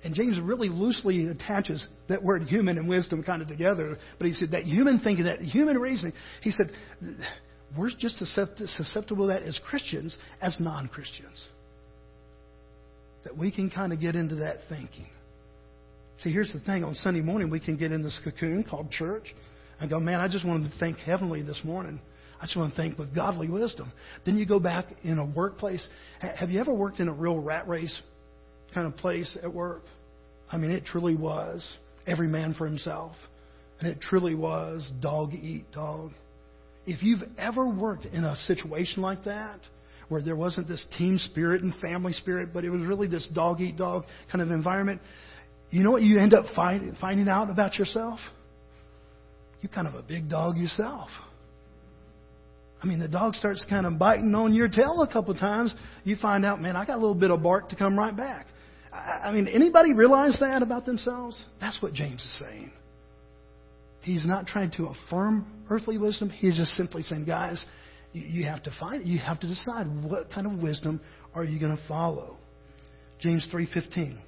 [0.04, 3.98] and James really loosely attaches that word human and wisdom kind of together.
[4.18, 6.72] But he said that human thinking, that human reasoning, he said,
[7.78, 8.30] we're just as
[8.76, 11.48] susceptible to that as Christians as non Christians.
[13.24, 15.08] That we can kind of get into that thinking.
[16.20, 19.34] See, here's the thing on Sunday morning, we can get in this cocoon called church
[19.80, 22.00] and go, man, I just wanted to think heavenly this morning.
[22.40, 23.92] I just want to think with godly wisdom.
[24.26, 25.86] Then you go back in a workplace.
[26.20, 27.98] Have you ever worked in a real rat race
[28.74, 29.84] kind of place at work.
[30.50, 31.66] I mean, it truly was
[32.08, 33.14] every man for himself.
[33.80, 36.12] And it truly was dog eat dog.
[36.86, 39.60] If you've ever worked in a situation like that,
[40.14, 43.60] where there wasn't this team spirit and family spirit, but it was really this dog
[43.60, 45.02] eat dog kind of environment,
[45.72, 48.20] you know what you end up find, finding out about yourself?
[49.62, 51.10] You're kind of a big dog yourself.
[52.82, 55.74] I mean, the dog starts kind of biting on your tail a couple of times.
[56.04, 58.46] You find out, man, I got a little bit of bark to come right back.
[58.94, 61.44] I mean, anybody realize that about themselves?
[61.60, 62.72] That's what James is saying.
[64.02, 66.30] He's not trying to affirm earthly wisdom.
[66.30, 67.66] He's just simply saying, guys,
[68.14, 69.08] you have to find.
[69.08, 71.02] You have to decide what kind of wisdom
[71.34, 72.38] are you going to follow.
[73.20, 74.20] James 3:15.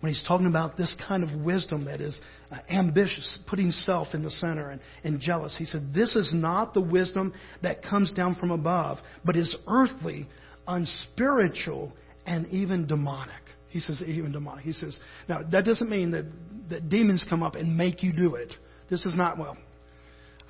[0.00, 2.18] When he's talking about this kind of wisdom that is
[2.50, 6.72] uh, ambitious, putting self in the center and, and jealous, he said, This is not
[6.72, 10.26] the wisdom that comes down from above, but is earthly,
[10.66, 11.92] unspiritual,
[12.24, 13.42] and even demonic.
[13.68, 14.64] He says, even demonic.
[14.64, 16.24] He says, now that doesn't mean that,
[16.70, 18.52] that demons come up and make you do it.
[18.88, 19.56] This is not, well,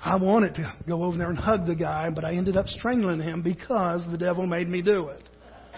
[0.03, 3.19] I wanted to go over there and hug the guy, but I ended up strangling
[3.19, 5.21] him because the devil made me do it.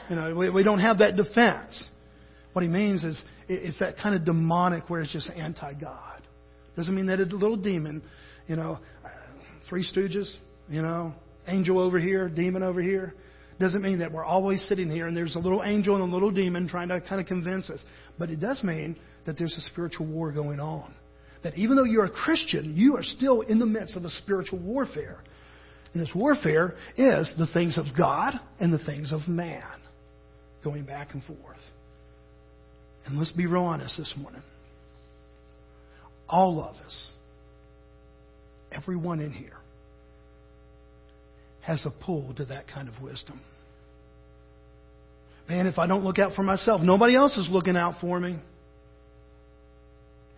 [0.09, 1.89] You know, we, we don't have that defense.
[2.53, 6.21] What he means is it's that kind of demonic where it's just anti-God.
[6.77, 8.01] Doesn't mean that a little demon,
[8.47, 9.09] you know, uh,
[9.67, 10.33] three stooges,
[10.69, 11.13] you know,
[11.47, 13.13] angel over here, demon over here.
[13.59, 16.31] Doesn't mean that we're always sitting here and there's a little angel and a little
[16.31, 17.83] demon trying to kind of convince us.
[18.17, 20.93] But it does mean that there's a spiritual war going on.
[21.43, 24.60] That even though you're a Christian, you are still in the midst of a spiritual
[24.60, 25.19] warfare.
[25.93, 29.63] And this warfare is the things of God and the things of man
[30.63, 31.39] going back and forth.
[33.06, 34.41] And let's be real honest this morning.
[36.29, 37.12] All of us,
[38.71, 39.58] everyone in here,
[41.62, 43.41] has a pull to that kind of wisdom.
[45.49, 48.38] Man, if I don't look out for myself, nobody else is looking out for me.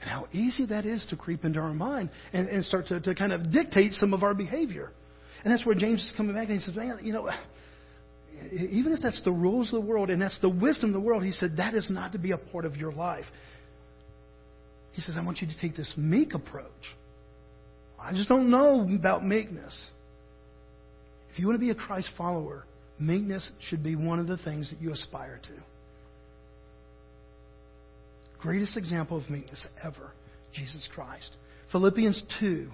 [0.06, 3.16] And how easy that is to creep into our mind and, and start to, to
[3.16, 4.92] kind of dictate some of our behavior.
[5.44, 7.28] And that's where James is coming back and he says, Man, you know,
[8.52, 11.24] even if that's the rules of the world and that's the wisdom of the world,
[11.24, 13.26] he said, that is not to be a part of your life.
[14.92, 16.70] He says, I want you to take this meek approach.
[18.00, 19.88] I just don't know about meekness.
[21.34, 22.66] If you want to be a Christ follower,
[23.00, 25.75] meekness should be one of the things that you aspire to.
[28.46, 30.14] Greatest example of meekness ever,
[30.54, 31.36] Jesus Christ.
[31.72, 32.70] Philippians 2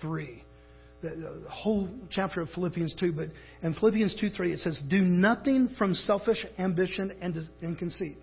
[0.00, 0.44] 3
[1.02, 1.10] the,
[1.44, 3.28] the whole chapter of Philippians 2, but
[3.62, 8.16] in Philippians 2 3, it says, Do nothing from selfish ambition and, and conceit.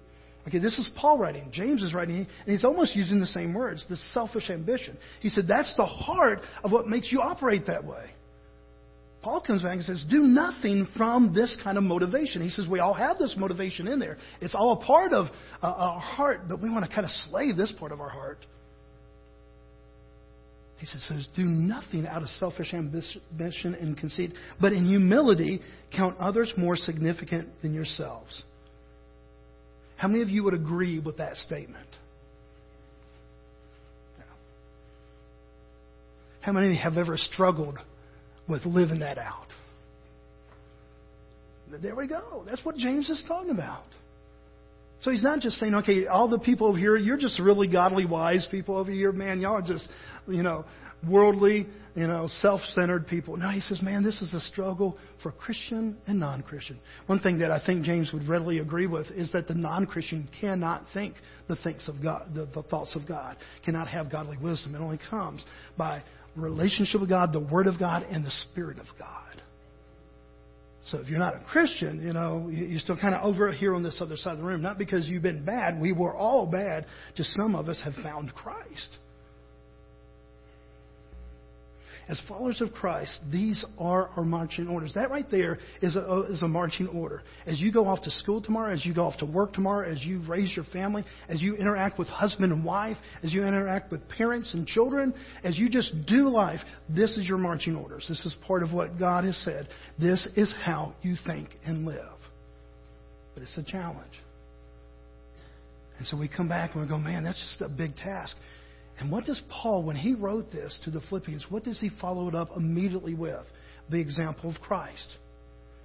[0.47, 1.49] Okay, this is Paul writing.
[1.51, 4.97] James is writing, and he's almost using the same words, the selfish ambition.
[5.21, 8.11] He said that's the heart of what makes you operate that way.
[9.23, 12.41] Paul comes back and says, do nothing from this kind of motivation.
[12.41, 14.17] He says, we all have this motivation in there.
[14.41, 15.27] It's all a part of
[15.61, 18.45] uh, our heart, but we want to kind of slay this part of our heart.
[20.77, 25.61] He says, Do nothing out of selfish ambition and conceit, but in humility
[25.95, 28.43] count others more significant than yourselves.
[29.95, 31.87] How many of you would agree with that statement?
[36.41, 37.77] How many have ever struggled
[38.53, 39.47] with living that out?
[41.81, 42.43] There we go.
[42.45, 43.87] That's what James is talking about.
[45.01, 48.05] So he's not just saying, okay, all the people over here, you're just really godly,
[48.05, 49.11] wise people over here.
[49.11, 49.89] Man, y'all are just,
[50.27, 50.65] you know,
[51.09, 53.35] worldly, you know, self-centered people.
[53.37, 56.79] No, he says, man, this is a struggle for Christian and non-Christian.
[57.07, 60.85] One thing that I think James would readily agree with is that the non-Christian cannot
[60.93, 61.15] think
[61.49, 63.35] the things of God, the, the thoughts of God,
[63.65, 64.75] cannot have godly wisdom.
[64.75, 65.43] It only comes
[65.75, 66.03] by
[66.35, 69.19] relationship with God, the Word of God, and the Spirit of God.
[70.87, 73.83] So if you're not a Christian, you know, you're still kind of over here on
[73.83, 74.61] this other side of the room.
[74.61, 75.79] Not because you've been bad.
[75.79, 76.85] We were all bad.
[77.15, 78.97] Just some of us have found Christ.
[82.09, 84.93] As followers of Christ, these are our marching orders.
[84.93, 87.21] That right there is a, is a marching order.
[87.45, 90.03] As you go off to school tomorrow, as you go off to work tomorrow, as
[90.03, 94.07] you raise your family, as you interact with husband and wife, as you interact with
[94.09, 95.13] parents and children,
[95.45, 98.05] as you just do life, this is your marching orders.
[98.09, 99.69] This is part of what God has said.
[99.97, 102.17] This is how you think and live.
[103.33, 104.11] But it's a challenge.
[105.97, 108.35] And so we come back and we go, man, that's just a big task.
[108.99, 112.27] And what does Paul, when he wrote this to the Philippians, what does he follow
[112.27, 113.45] it up immediately with?
[113.89, 115.15] The example of Christ.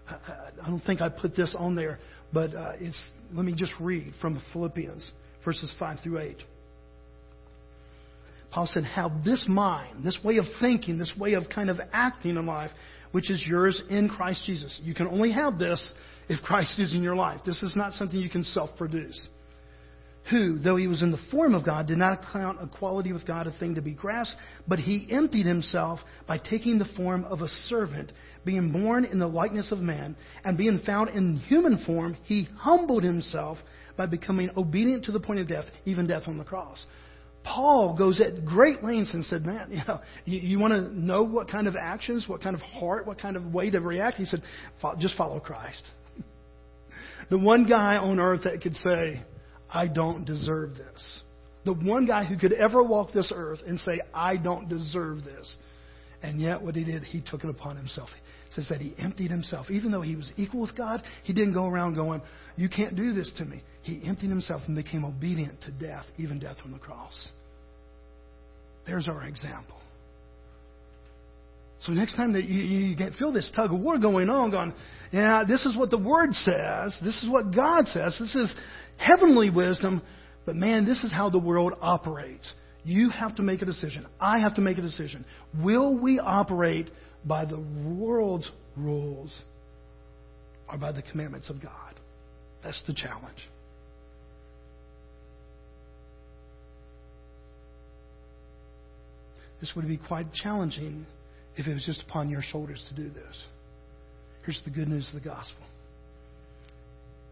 [0.08, 1.98] I, I don't think I put this on there,
[2.32, 5.10] but uh, it's, let me just read from Philippians,
[5.44, 6.36] verses 5 through 8.
[8.50, 12.36] Paul said, Have this mind, this way of thinking, this way of kind of acting
[12.36, 12.70] in life,
[13.12, 14.78] which is yours in Christ Jesus.
[14.82, 15.92] You can only have this
[16.28, 17.40] if Christ is in your life.
[17.44, 19.28] This is not something you can self produce
[20.30, 23.46] who, though he was in the form of God, did not count equality with God
[23.46, 27.48] a thing to be grasped, but he emptied himself by taking the form of a
[27.48, 28.12] servant,
[28.44, 33.02] being born in the likeness of man, and being found in human form, he humbled
[33.02, 33.58] himself
[33.96, 36.84] by becoming obedient to the point of death, even death on the cross.
[37.42, 41.22] Paul goes at great lengths and said, Man, you know, you, you want to know
[41.22, 44.16] what kind of actions, what kind of heart, what kind of way to react?
[44.16, 44.42] He said,
[44.98, 45.82] Just follow Christ.
[47.30, 49.22] the one guy on earth that could say,
[49.72, 51.20] I don't deserve this.
[51.64, 55.56] The one guy who could ever walk this earth and say, I don't deserve this.
[56.22, 58.08] And yet, what he did, he took it upon himself.
[58.48, 59.70] It says that he emptied himself.
[59.70, 62.22] Even though he was equal with God, he didn't go around going,
[62.56, 63.62] You can't do this to me.
[63.82, 67.30] He emptied himself and became obedient to death, even death on the cross.
[68.86, 69.76] There's our example.
[71.80, 74.74] So next time that you, you get, feel this tug of war going on, going,
[75.12, 76.98] yeah, this is what the Word says.
[77.04, 78.16] This is what God says.
[78.18, 78.54] This is
[78.98, 80.02] heavenly wisdom.
[80.44, 82.52] But man, this is how the world operates.
[82.84, 84.06] You have to make a decision.
[84.20, 85.24] I have to make a decision.
[85.62, 86.90] Will we operate
[87.24, 89.42] by the world's rules
[90.70, 91.94] or by the commandments of God?
[92.62, 93.48] That's the challenge.
[99.60, 101.04] This would be quite challenging
[101.56, 103.44] if it was just upon your shoulders to do this.
[104.44, 105.64] Here's the good news of the gospel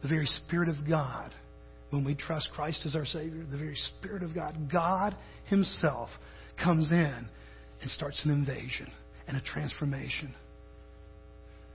[0.02, 1.32] the very Spirit of God,
[1.90, 6.08] when we trust Christ as our Savior, the very Spirit of God, God Himself,
[6.62, 7.28] comes in
[7.82, 8.90] and starts an invasion
[9.28, 10.34] and a transformation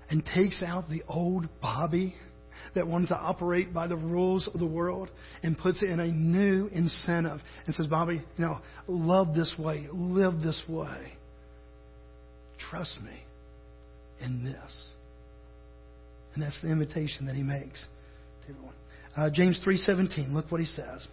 [0.10, 2.16] and takes out the old Bobby
[2.76, 5.10] that wanted to operate by the rules of the world
[5.42, 10.42] and puts in a new incentive and says, Bobby, you know, love this way, live
[10.42, 11.14] this way.
[12.70, 13.24] Trust me
[14.24, 14.90] in this.
[16.34, 17.84] And that's the invitation that he makes
[18.44, 18.76] to everyone.
[19.16, 21.08] Uh, James 3.17, look what he says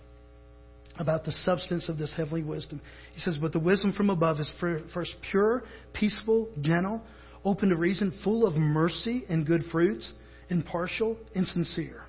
[0.99, 2.81] about the substance of this heavenly wisdom.
[3.15, 7.03] He says, But the wisdom from above is first pure, peaceful, gentle,
[7.45, 10.13] open to reason, full of mercy and good fruits,
[10.49, 12.03] impartial, and sincere.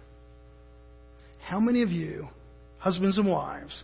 [1.42, 2.28] How many of you,
[2.80, 3.84] husbands and wives,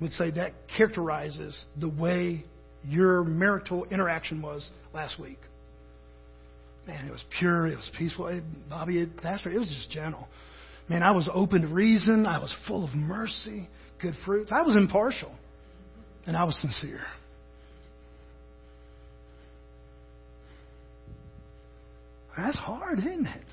[0.00, 2.44] would say that characterizes the way
[2.86, 5.38] your marital interaction was last week?
[6.90, 8.42] Man, it was pure, it was peaceful.
[8.68, 10.26] Bobby, it, Pastor, it was just gentle.
[10.88, 12.26] Man, I was open to reason.
[12.26, 13.68] I was full of mercy,
[14.02, 14.50] good fruits.
[14.52, 15.32] I was impartial,
[16.26, 17.02] and I was sincere.
[22.36, 23.44] That's hard, isn't it?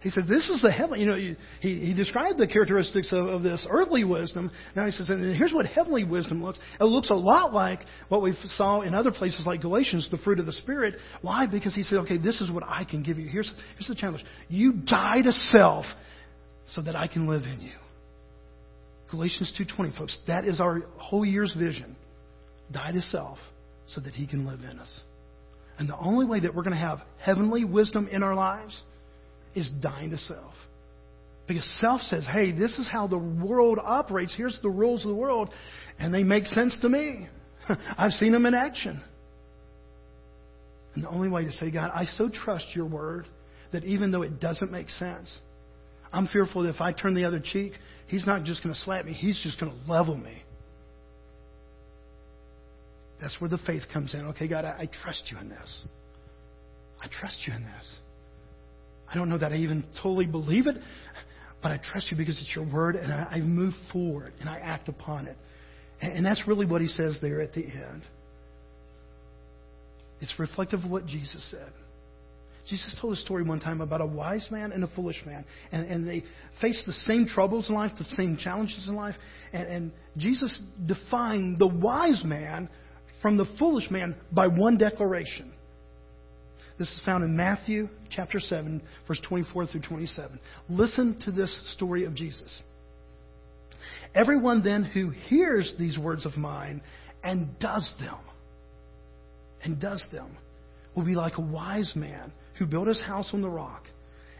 [0.00, 1.00] He said, This is the heavenly.
[1.00, 4.50] You know, he, he described the characteristics of, of this earthly wisdom.
[4.74, 6.58] Now he says, and here's what heavenly wisdom looks.
[6.80, 10.38] It looks a lot like what we saw in other places like Galatians, the fruit
[10.38, 10.96] of the Spirit.
[11.20, 11.46] Why?
[11.46, 13.28] Because he said, Okay, this is what I can give you.
[13.28, 14.24] Here's, here's the challenge.
[14.48, 15.84] You die to self
[16.66, 17.72] so that I can live in you.
[19.10, 20.18] Galatians 2.20, folks.
[20.26, 21.96] That is our whole year's vision.
[22.72, 23.38] Die to self
[23.86, 25.00] so that he can live in us.
[25.78, 28.82] And the only way that we're going to have heavenly wisdom in our lives
[29.54, 30.54] is dying to self.
[31.48, 34.34] Because self says, hey, this is how the world operates.
[34.36, 35.50] Here's the rules of the world.
[35.98, 37.28] And they make sense to me.
[37.98, 39.02] I've seen them in action.
[40.94, 43.26] And the only way to say, God, I so trust your word
[43.72, 45.36] that even though it doesn't make sense,
[46.12, 47.72] I'm fearful that if I turn the other cheek,
[48.08, 50.42] he's not just going to slap me, he's just going to level me.
[53.20, 54.20] That's where the faith comes in.
[54.28, 55.78] Okay, God, I, I trust you in this.
[57.02, 57.96] I trust you in this.
[59.10, 60.76] I don't know that I even totally believe it,
[61.62, 64.58] but I trust you because it's your word, and I, I move forward and I
[64.58, 65.36] act upon it.
[66.00, 68.02] And, and that's really what he says there at the end.
[70.20, 71.72] It's reflective of what Jesus said.
[72.68, 75.44] Jesus told a story one time about a wise man and a foolish man.
[75.72, 76.22] And, and they
[76.60, 79.16] faced the same troubles in life, the same challenges in life.
[79.52, 82.68] And, and Jesus defined the wise man
[83.22, 85.52] from the foolish man by one declaration.
[86.80, 90.40] This is found in Matthew chapter 7, verse 24 through 27.
[90.70, 92.62] Listen to this story of Jesus.
[94.14, 96.80] Everyone then who hears these words of mine
[97.22, 98.16] and does them,
[99.62, 100.38] and does them,
[100.96, 103.82] will be like a wise man who built his house on the rock.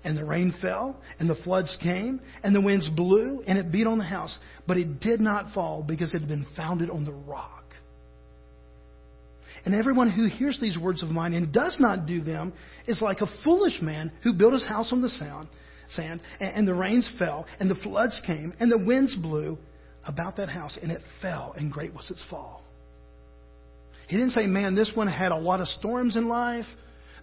[0.03, 3.87] And the rain fell, and the floods came, and the winds blew, and it beat
[3.87, 4.39] on the house.
[4.67, 7.60] But it did not fall because it had been founded on the rock.
[9.65, 12.53] And everyone who hears these words of mine and does not do them
[12.87, 15.49] is like a foolish man who built his house on the sound,
[15.91, 19.59] sand, and the rains fell, and the floods came, and the winds blew
[20.07, 22.63] about that house, and it fell, and great was its fall.
[24.09, 26.67] He didn't say, man, this one had a lot of storms in life,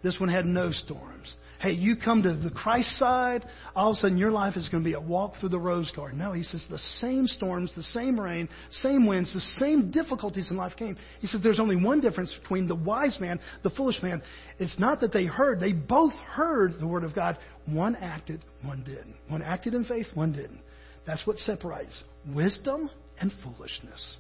[0.04, 3.44] this one had no storms hey, you come to the Christ side,
[3.76, 5.92] all of a sudden your life is going to be a walk through the rose
[5.96, 6.20] garden.
[6.20, 10.58] No, he says the same storms, the same rain, same winds, the same difficulties in
[10.58, 10.98] life came.
[11.20, 14.22] He says there's only one difference between the wise man, the foolish man.
[14.60, 17.38] It's not that they heard, they both heard the word of God.
[17.68, 19.16] One acted, one didn't.
[19.30, 20.62] One acted in faith, one didn't.
[21.06, 22.04] That's what separates
[22.36, 22.90] wisdom
[23.20, 24.18] and foolishness.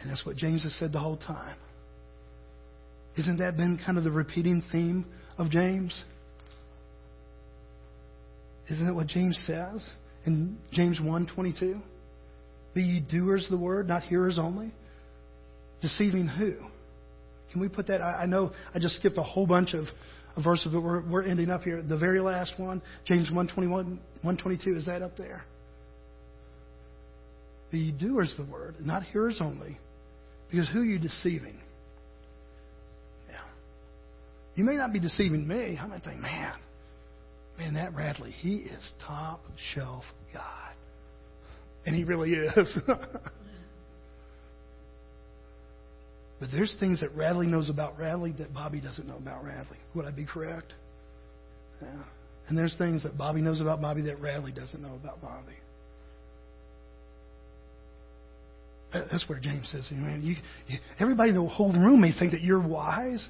[0.00, 1.56] And that's what James has said the whole time.
[3.18, 5.04] Isn't that been kind of the repeating theme
[5.38, 6.04] of James?
[8.70, 9.88] Isn't that what James says
[10.24, 11.82] in James 1:22?
[12.74, 14.72] Be ye doers of the word, not hearers only.
[15.80, 16.54] Deceiving who?
[17.50, 18.00] Can we put that?
[18.00, 19.86] I, I know I just skipped a whole bunch of,
[20.36, 21.82] of verses, but we're, we're ending up here.
[21.82, 25.42] The very last one, James 1:21, 122, is that up there?
[27.72, 29.76] Be ye doers of the word, not hearers only.
[30.50, 31.58] Because who are you deceiving?
[34.58, 35.78] You may not be deceiving me.
[35.80, 36.52] I might think, man,
[37.58, 39.40] man, that Radley, he is top
[39.72, 40.02] shelf
[40.34, 40.70] guy.
[41.86, 42.76] And he really is.
[42.88, 42.98] but
[46.50, 49.76] there's things that Radley knows about Radley that Bobby doesn't know about Radley.
[49.94, 50.72] Would I be correct?
[51.80, 52.02] Yeah.
[52.48, 55.54] And there's things that Bobby knows about Bobby that Radley doesn't know about Bobby.
[58.92, 60.34] That's where James says, man, you,
[60.66, 63.24] you, everybody in the whole room may think that you're wise,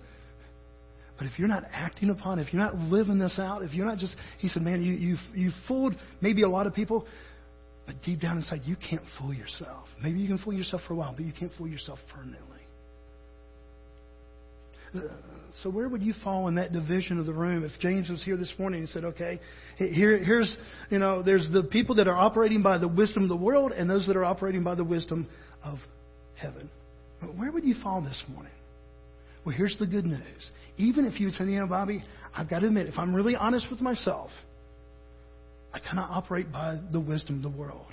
[1.19, 3.99] but if you're not acting upon if you're not living this out, if you're not
[3.99, 7.07] just, he said, man, you, you, you fooled maybe a lot of people,
[7.87, 9.89] but deep down inside, you can't fool yourself.
[10.03, 12.59] Maybe you can fool yourself for a while, but you can't fool yourself permanently.
[14.95, 15.01] Uh,
[15.62, 18.37] so where would you fall in that division of the room if James was here
[18.37, 19.41] this morning and said, okay,
[19.77, 20.57] here, here's,
[20.91, 23.91] you know, there's the people that are operating by the wisdom of the world and
[23.91, 25.29] those that are operating by the wisdom
[25.64, 25.79] of
[26.37, 26.71] heaven.
[27.37, 28.53] Where would you fall this morning?
[29.49, 30.51] Well, here's the good news.
[30.76, 32.05] Even if you say, you know, Bobby,
[32.36, 34.30] I've got to admit, if I'm really honest with myself,
[35.72, 37.86] I cannot operate by the wisdom of the world.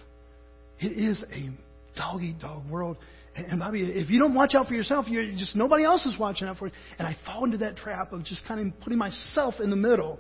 [0.80, 1.49] It is a
[1.97, 2.97] dog eat dog world.
[3.38, 6.49] And Bobby, if you don't watch out for yourself, you're just nobody else is watching
[6.49, 6.74] out for you.
[6.99, 10.20] And I fall into that trap of just kind of putting myself in the middle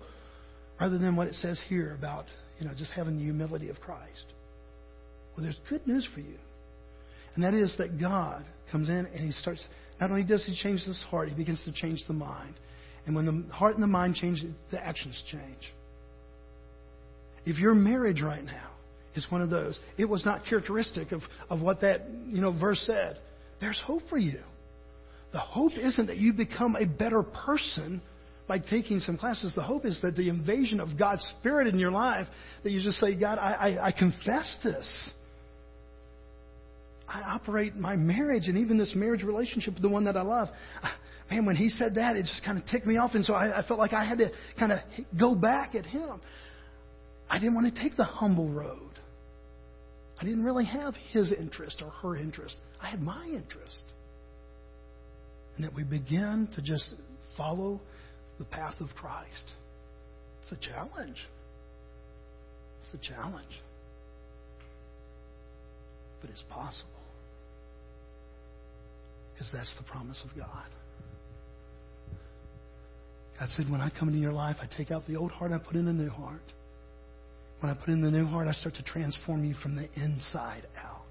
[0.79, 2.27] rather than what it says here about,
[2.61, 4.23] you know, just having the humility of Christ.
[5.35, 6.37] Well, there's good news for you.
[7.35, 9.61] And that is that God comes in and He starts,
[9.99, 12.55] not only does He change this heart, He begins to change the mind.
[13.05, 15.73] And when the heart and the mind change, the actions change.
[17.45, 18.71] If your marriage right now
[19.13, 22.81] is one of those, it was not characteristic of, of what that you know verse
[22.85, 23.19] said.
[23.61, 24.39] There's hope for you.
[25.31, 28.01] The hope isn't that you become a better person
[28.47, 29.53] by taking some classes.
[29.55, 32.27] The hope is that the invasion of God's Spirit in your life,
[32.63, 35.11] that you just say, God, I, I, I confess this.
[37.15, 40.49] I operate my marriage and even this marriage relationship the one that I love.
[40.83, 40.97] Ah,
[41.31, 43.11] man, when he said that, it just kind of ticked me off.
[43.13, 44.79] And so I, I felt like I had to kind of
[45.17, 46.19] go back at him.
[47.29, 48.81] I didn't want to take the humble road.
[50.19, 52.57] I didn't really have his interest or her interest.
[52.81, 53.83] I had my interest.
[55.55, 56.93] And that we begin to just
[57.37, 57.79] follow
[58.39, 59.51] the path of Christ.
[60.43, 61.17] It's a challenge.
[62.81, 63.61] It's a challenge.
[66.19, 66.94] But it's possible.
[69.35, 70.65] Because that's the promise of God.
[73.37, 75.57] God said, when I come into your life, I take out the old heart, I
[75.57, 76.53] put in a new heart.
[77.59, 80.67] When I put in the new heart, I start to transform you from the inside
[80.81, 81.01] out.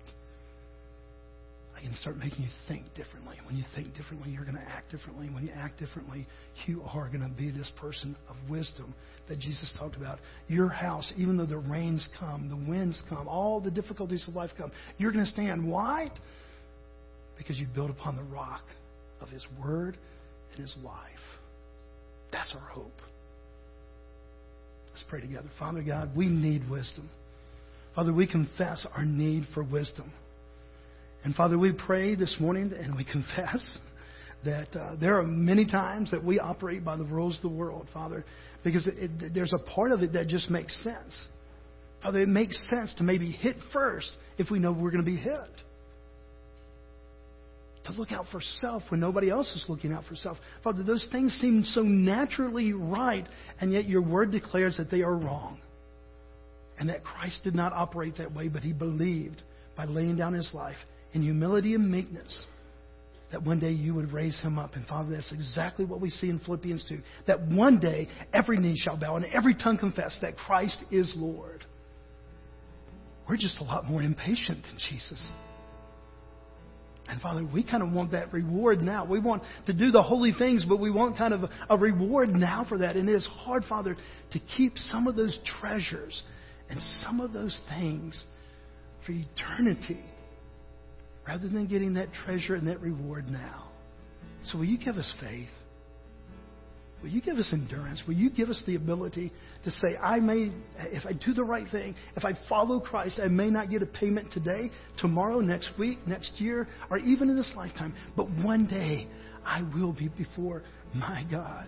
[1.77, 3.37] I can start making you think differently.
[3.47, 5.29] When you think differently, you're going to act differently.
[5.35, 6.27] When you act differently,
[6.66, 8.95] you are going to be this person of wisdom
[9.29, 10.18] that Jesus talked about.
[10.49, 14.51] Your house, even though the rains come, the winds come, all the difficulties of life
[14.57, 15.70] come, you're going to stand.
[15.70, 16.11] Why?
[17.39, 18.62] Because you build upon the rock
[19.20, 19.97] of His Word
[20.53, 20.99] and His life.
[22.32, 23.01] That's our hope.
[24.93, 25.49] Let's pray together.
[25.59, 27.11] Father God, we need wisdom.
[27.95, 30.12] Father, we confess our need for wisdom.
[31.24, 33.78] And Father, we pray this morning and we confess
[34.45, 37.89] that uh, there are many times that we operate by the rules of the world,
[37.95, 38.24] Father,
[38.62, 41.26] because it, it, there's a part of it that just makes sense.
[42.03, 45.16] Father, it makes sense to maybe hit first if we know we're going to be
[45.16, 45.49] hit
[47.85, 50.39] to look out for self when nobody else is looking out for self.
[50.62, 53.26] Father, those things seem so naturally right,
[53.61, 55.61] and yet your word declares that they are wrong.
[56.78, 59.43] And that Christ did not operate that way, but he believed
[59.76, 60.76] by laying down his life
[61.12, 62.47] in humility and meekness
[63.35, 64.74] that one day you would raise him up.
[64.74, 66.99] And Father, that's exactly what we see in Philippians 2.
[67.26, 71.64] That one day every knee shall bow and every tongue confess that Christ is Lord.
[73.28, 75.32] We're just a lot more impatient than Jesus.
[77.09, 79.05] And Father, we kind of want that reward now.
[79.05, 82.65] We want to do the holy things, but we want kind of a reward now
[82.69, 82.97] for that.
[82.97, 83.97] And it is hard, Father,
[84.33, 86.23] to keep some of those treasures
[86.71, 88.25] and some of those things
[89.05, 90.03] for eternity
[91.27, 93.71] rather than getting that treasure and that reward now.
[94.45, 95.49] So will you give us faith?
[97.05, 98.03] Will you give us endurance?
[98.07, 99.31] Will you give us the ability
[99.65, 103.29] to say, I may, if I do the right thing, if I follow Christ, I
[103.29, 107.53] may not get a payment today, tomorrow, next week, next year, or even in this
[107.55, 109.07] lifetime, but one day
[109.45, 110.63] I will be before
[110.95, 111.67] my God.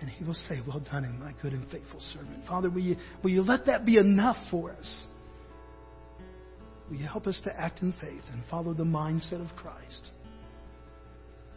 [0.00, 2.46] And he will say, Well done, my good and faithful servant.
[2.46, 5.06] Father, will you, will you let that be enough for us?
[6.88, 10.10] Will you help us to act in faith and follow the mindset of Christ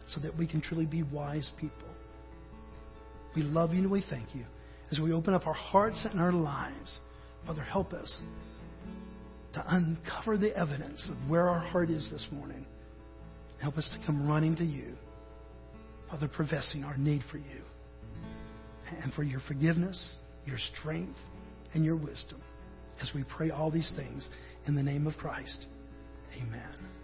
[0.08, 1.93] so that we can truly be wise people?
[3.34, 4.44] We love you and we thank you.
[4.90, 6.98] As we open up our hearts and our lives,
[7.46, 8.20] Father, help us
[9.54, 12.66] to uncover the evidence of where our heart is this morning.
[13.60, 14.94] Help us to come running to you,
[16.10, 17.62] Father, professing our need for you
[19.02, 21.18] and for your forgiveness, your strength,
[21.72, 22.40] and your wisdom.
[23.00, 24.28] As we pray all these things
[24.66, 25.66] in the name of Christ.
[26.36, 27.03] Amen.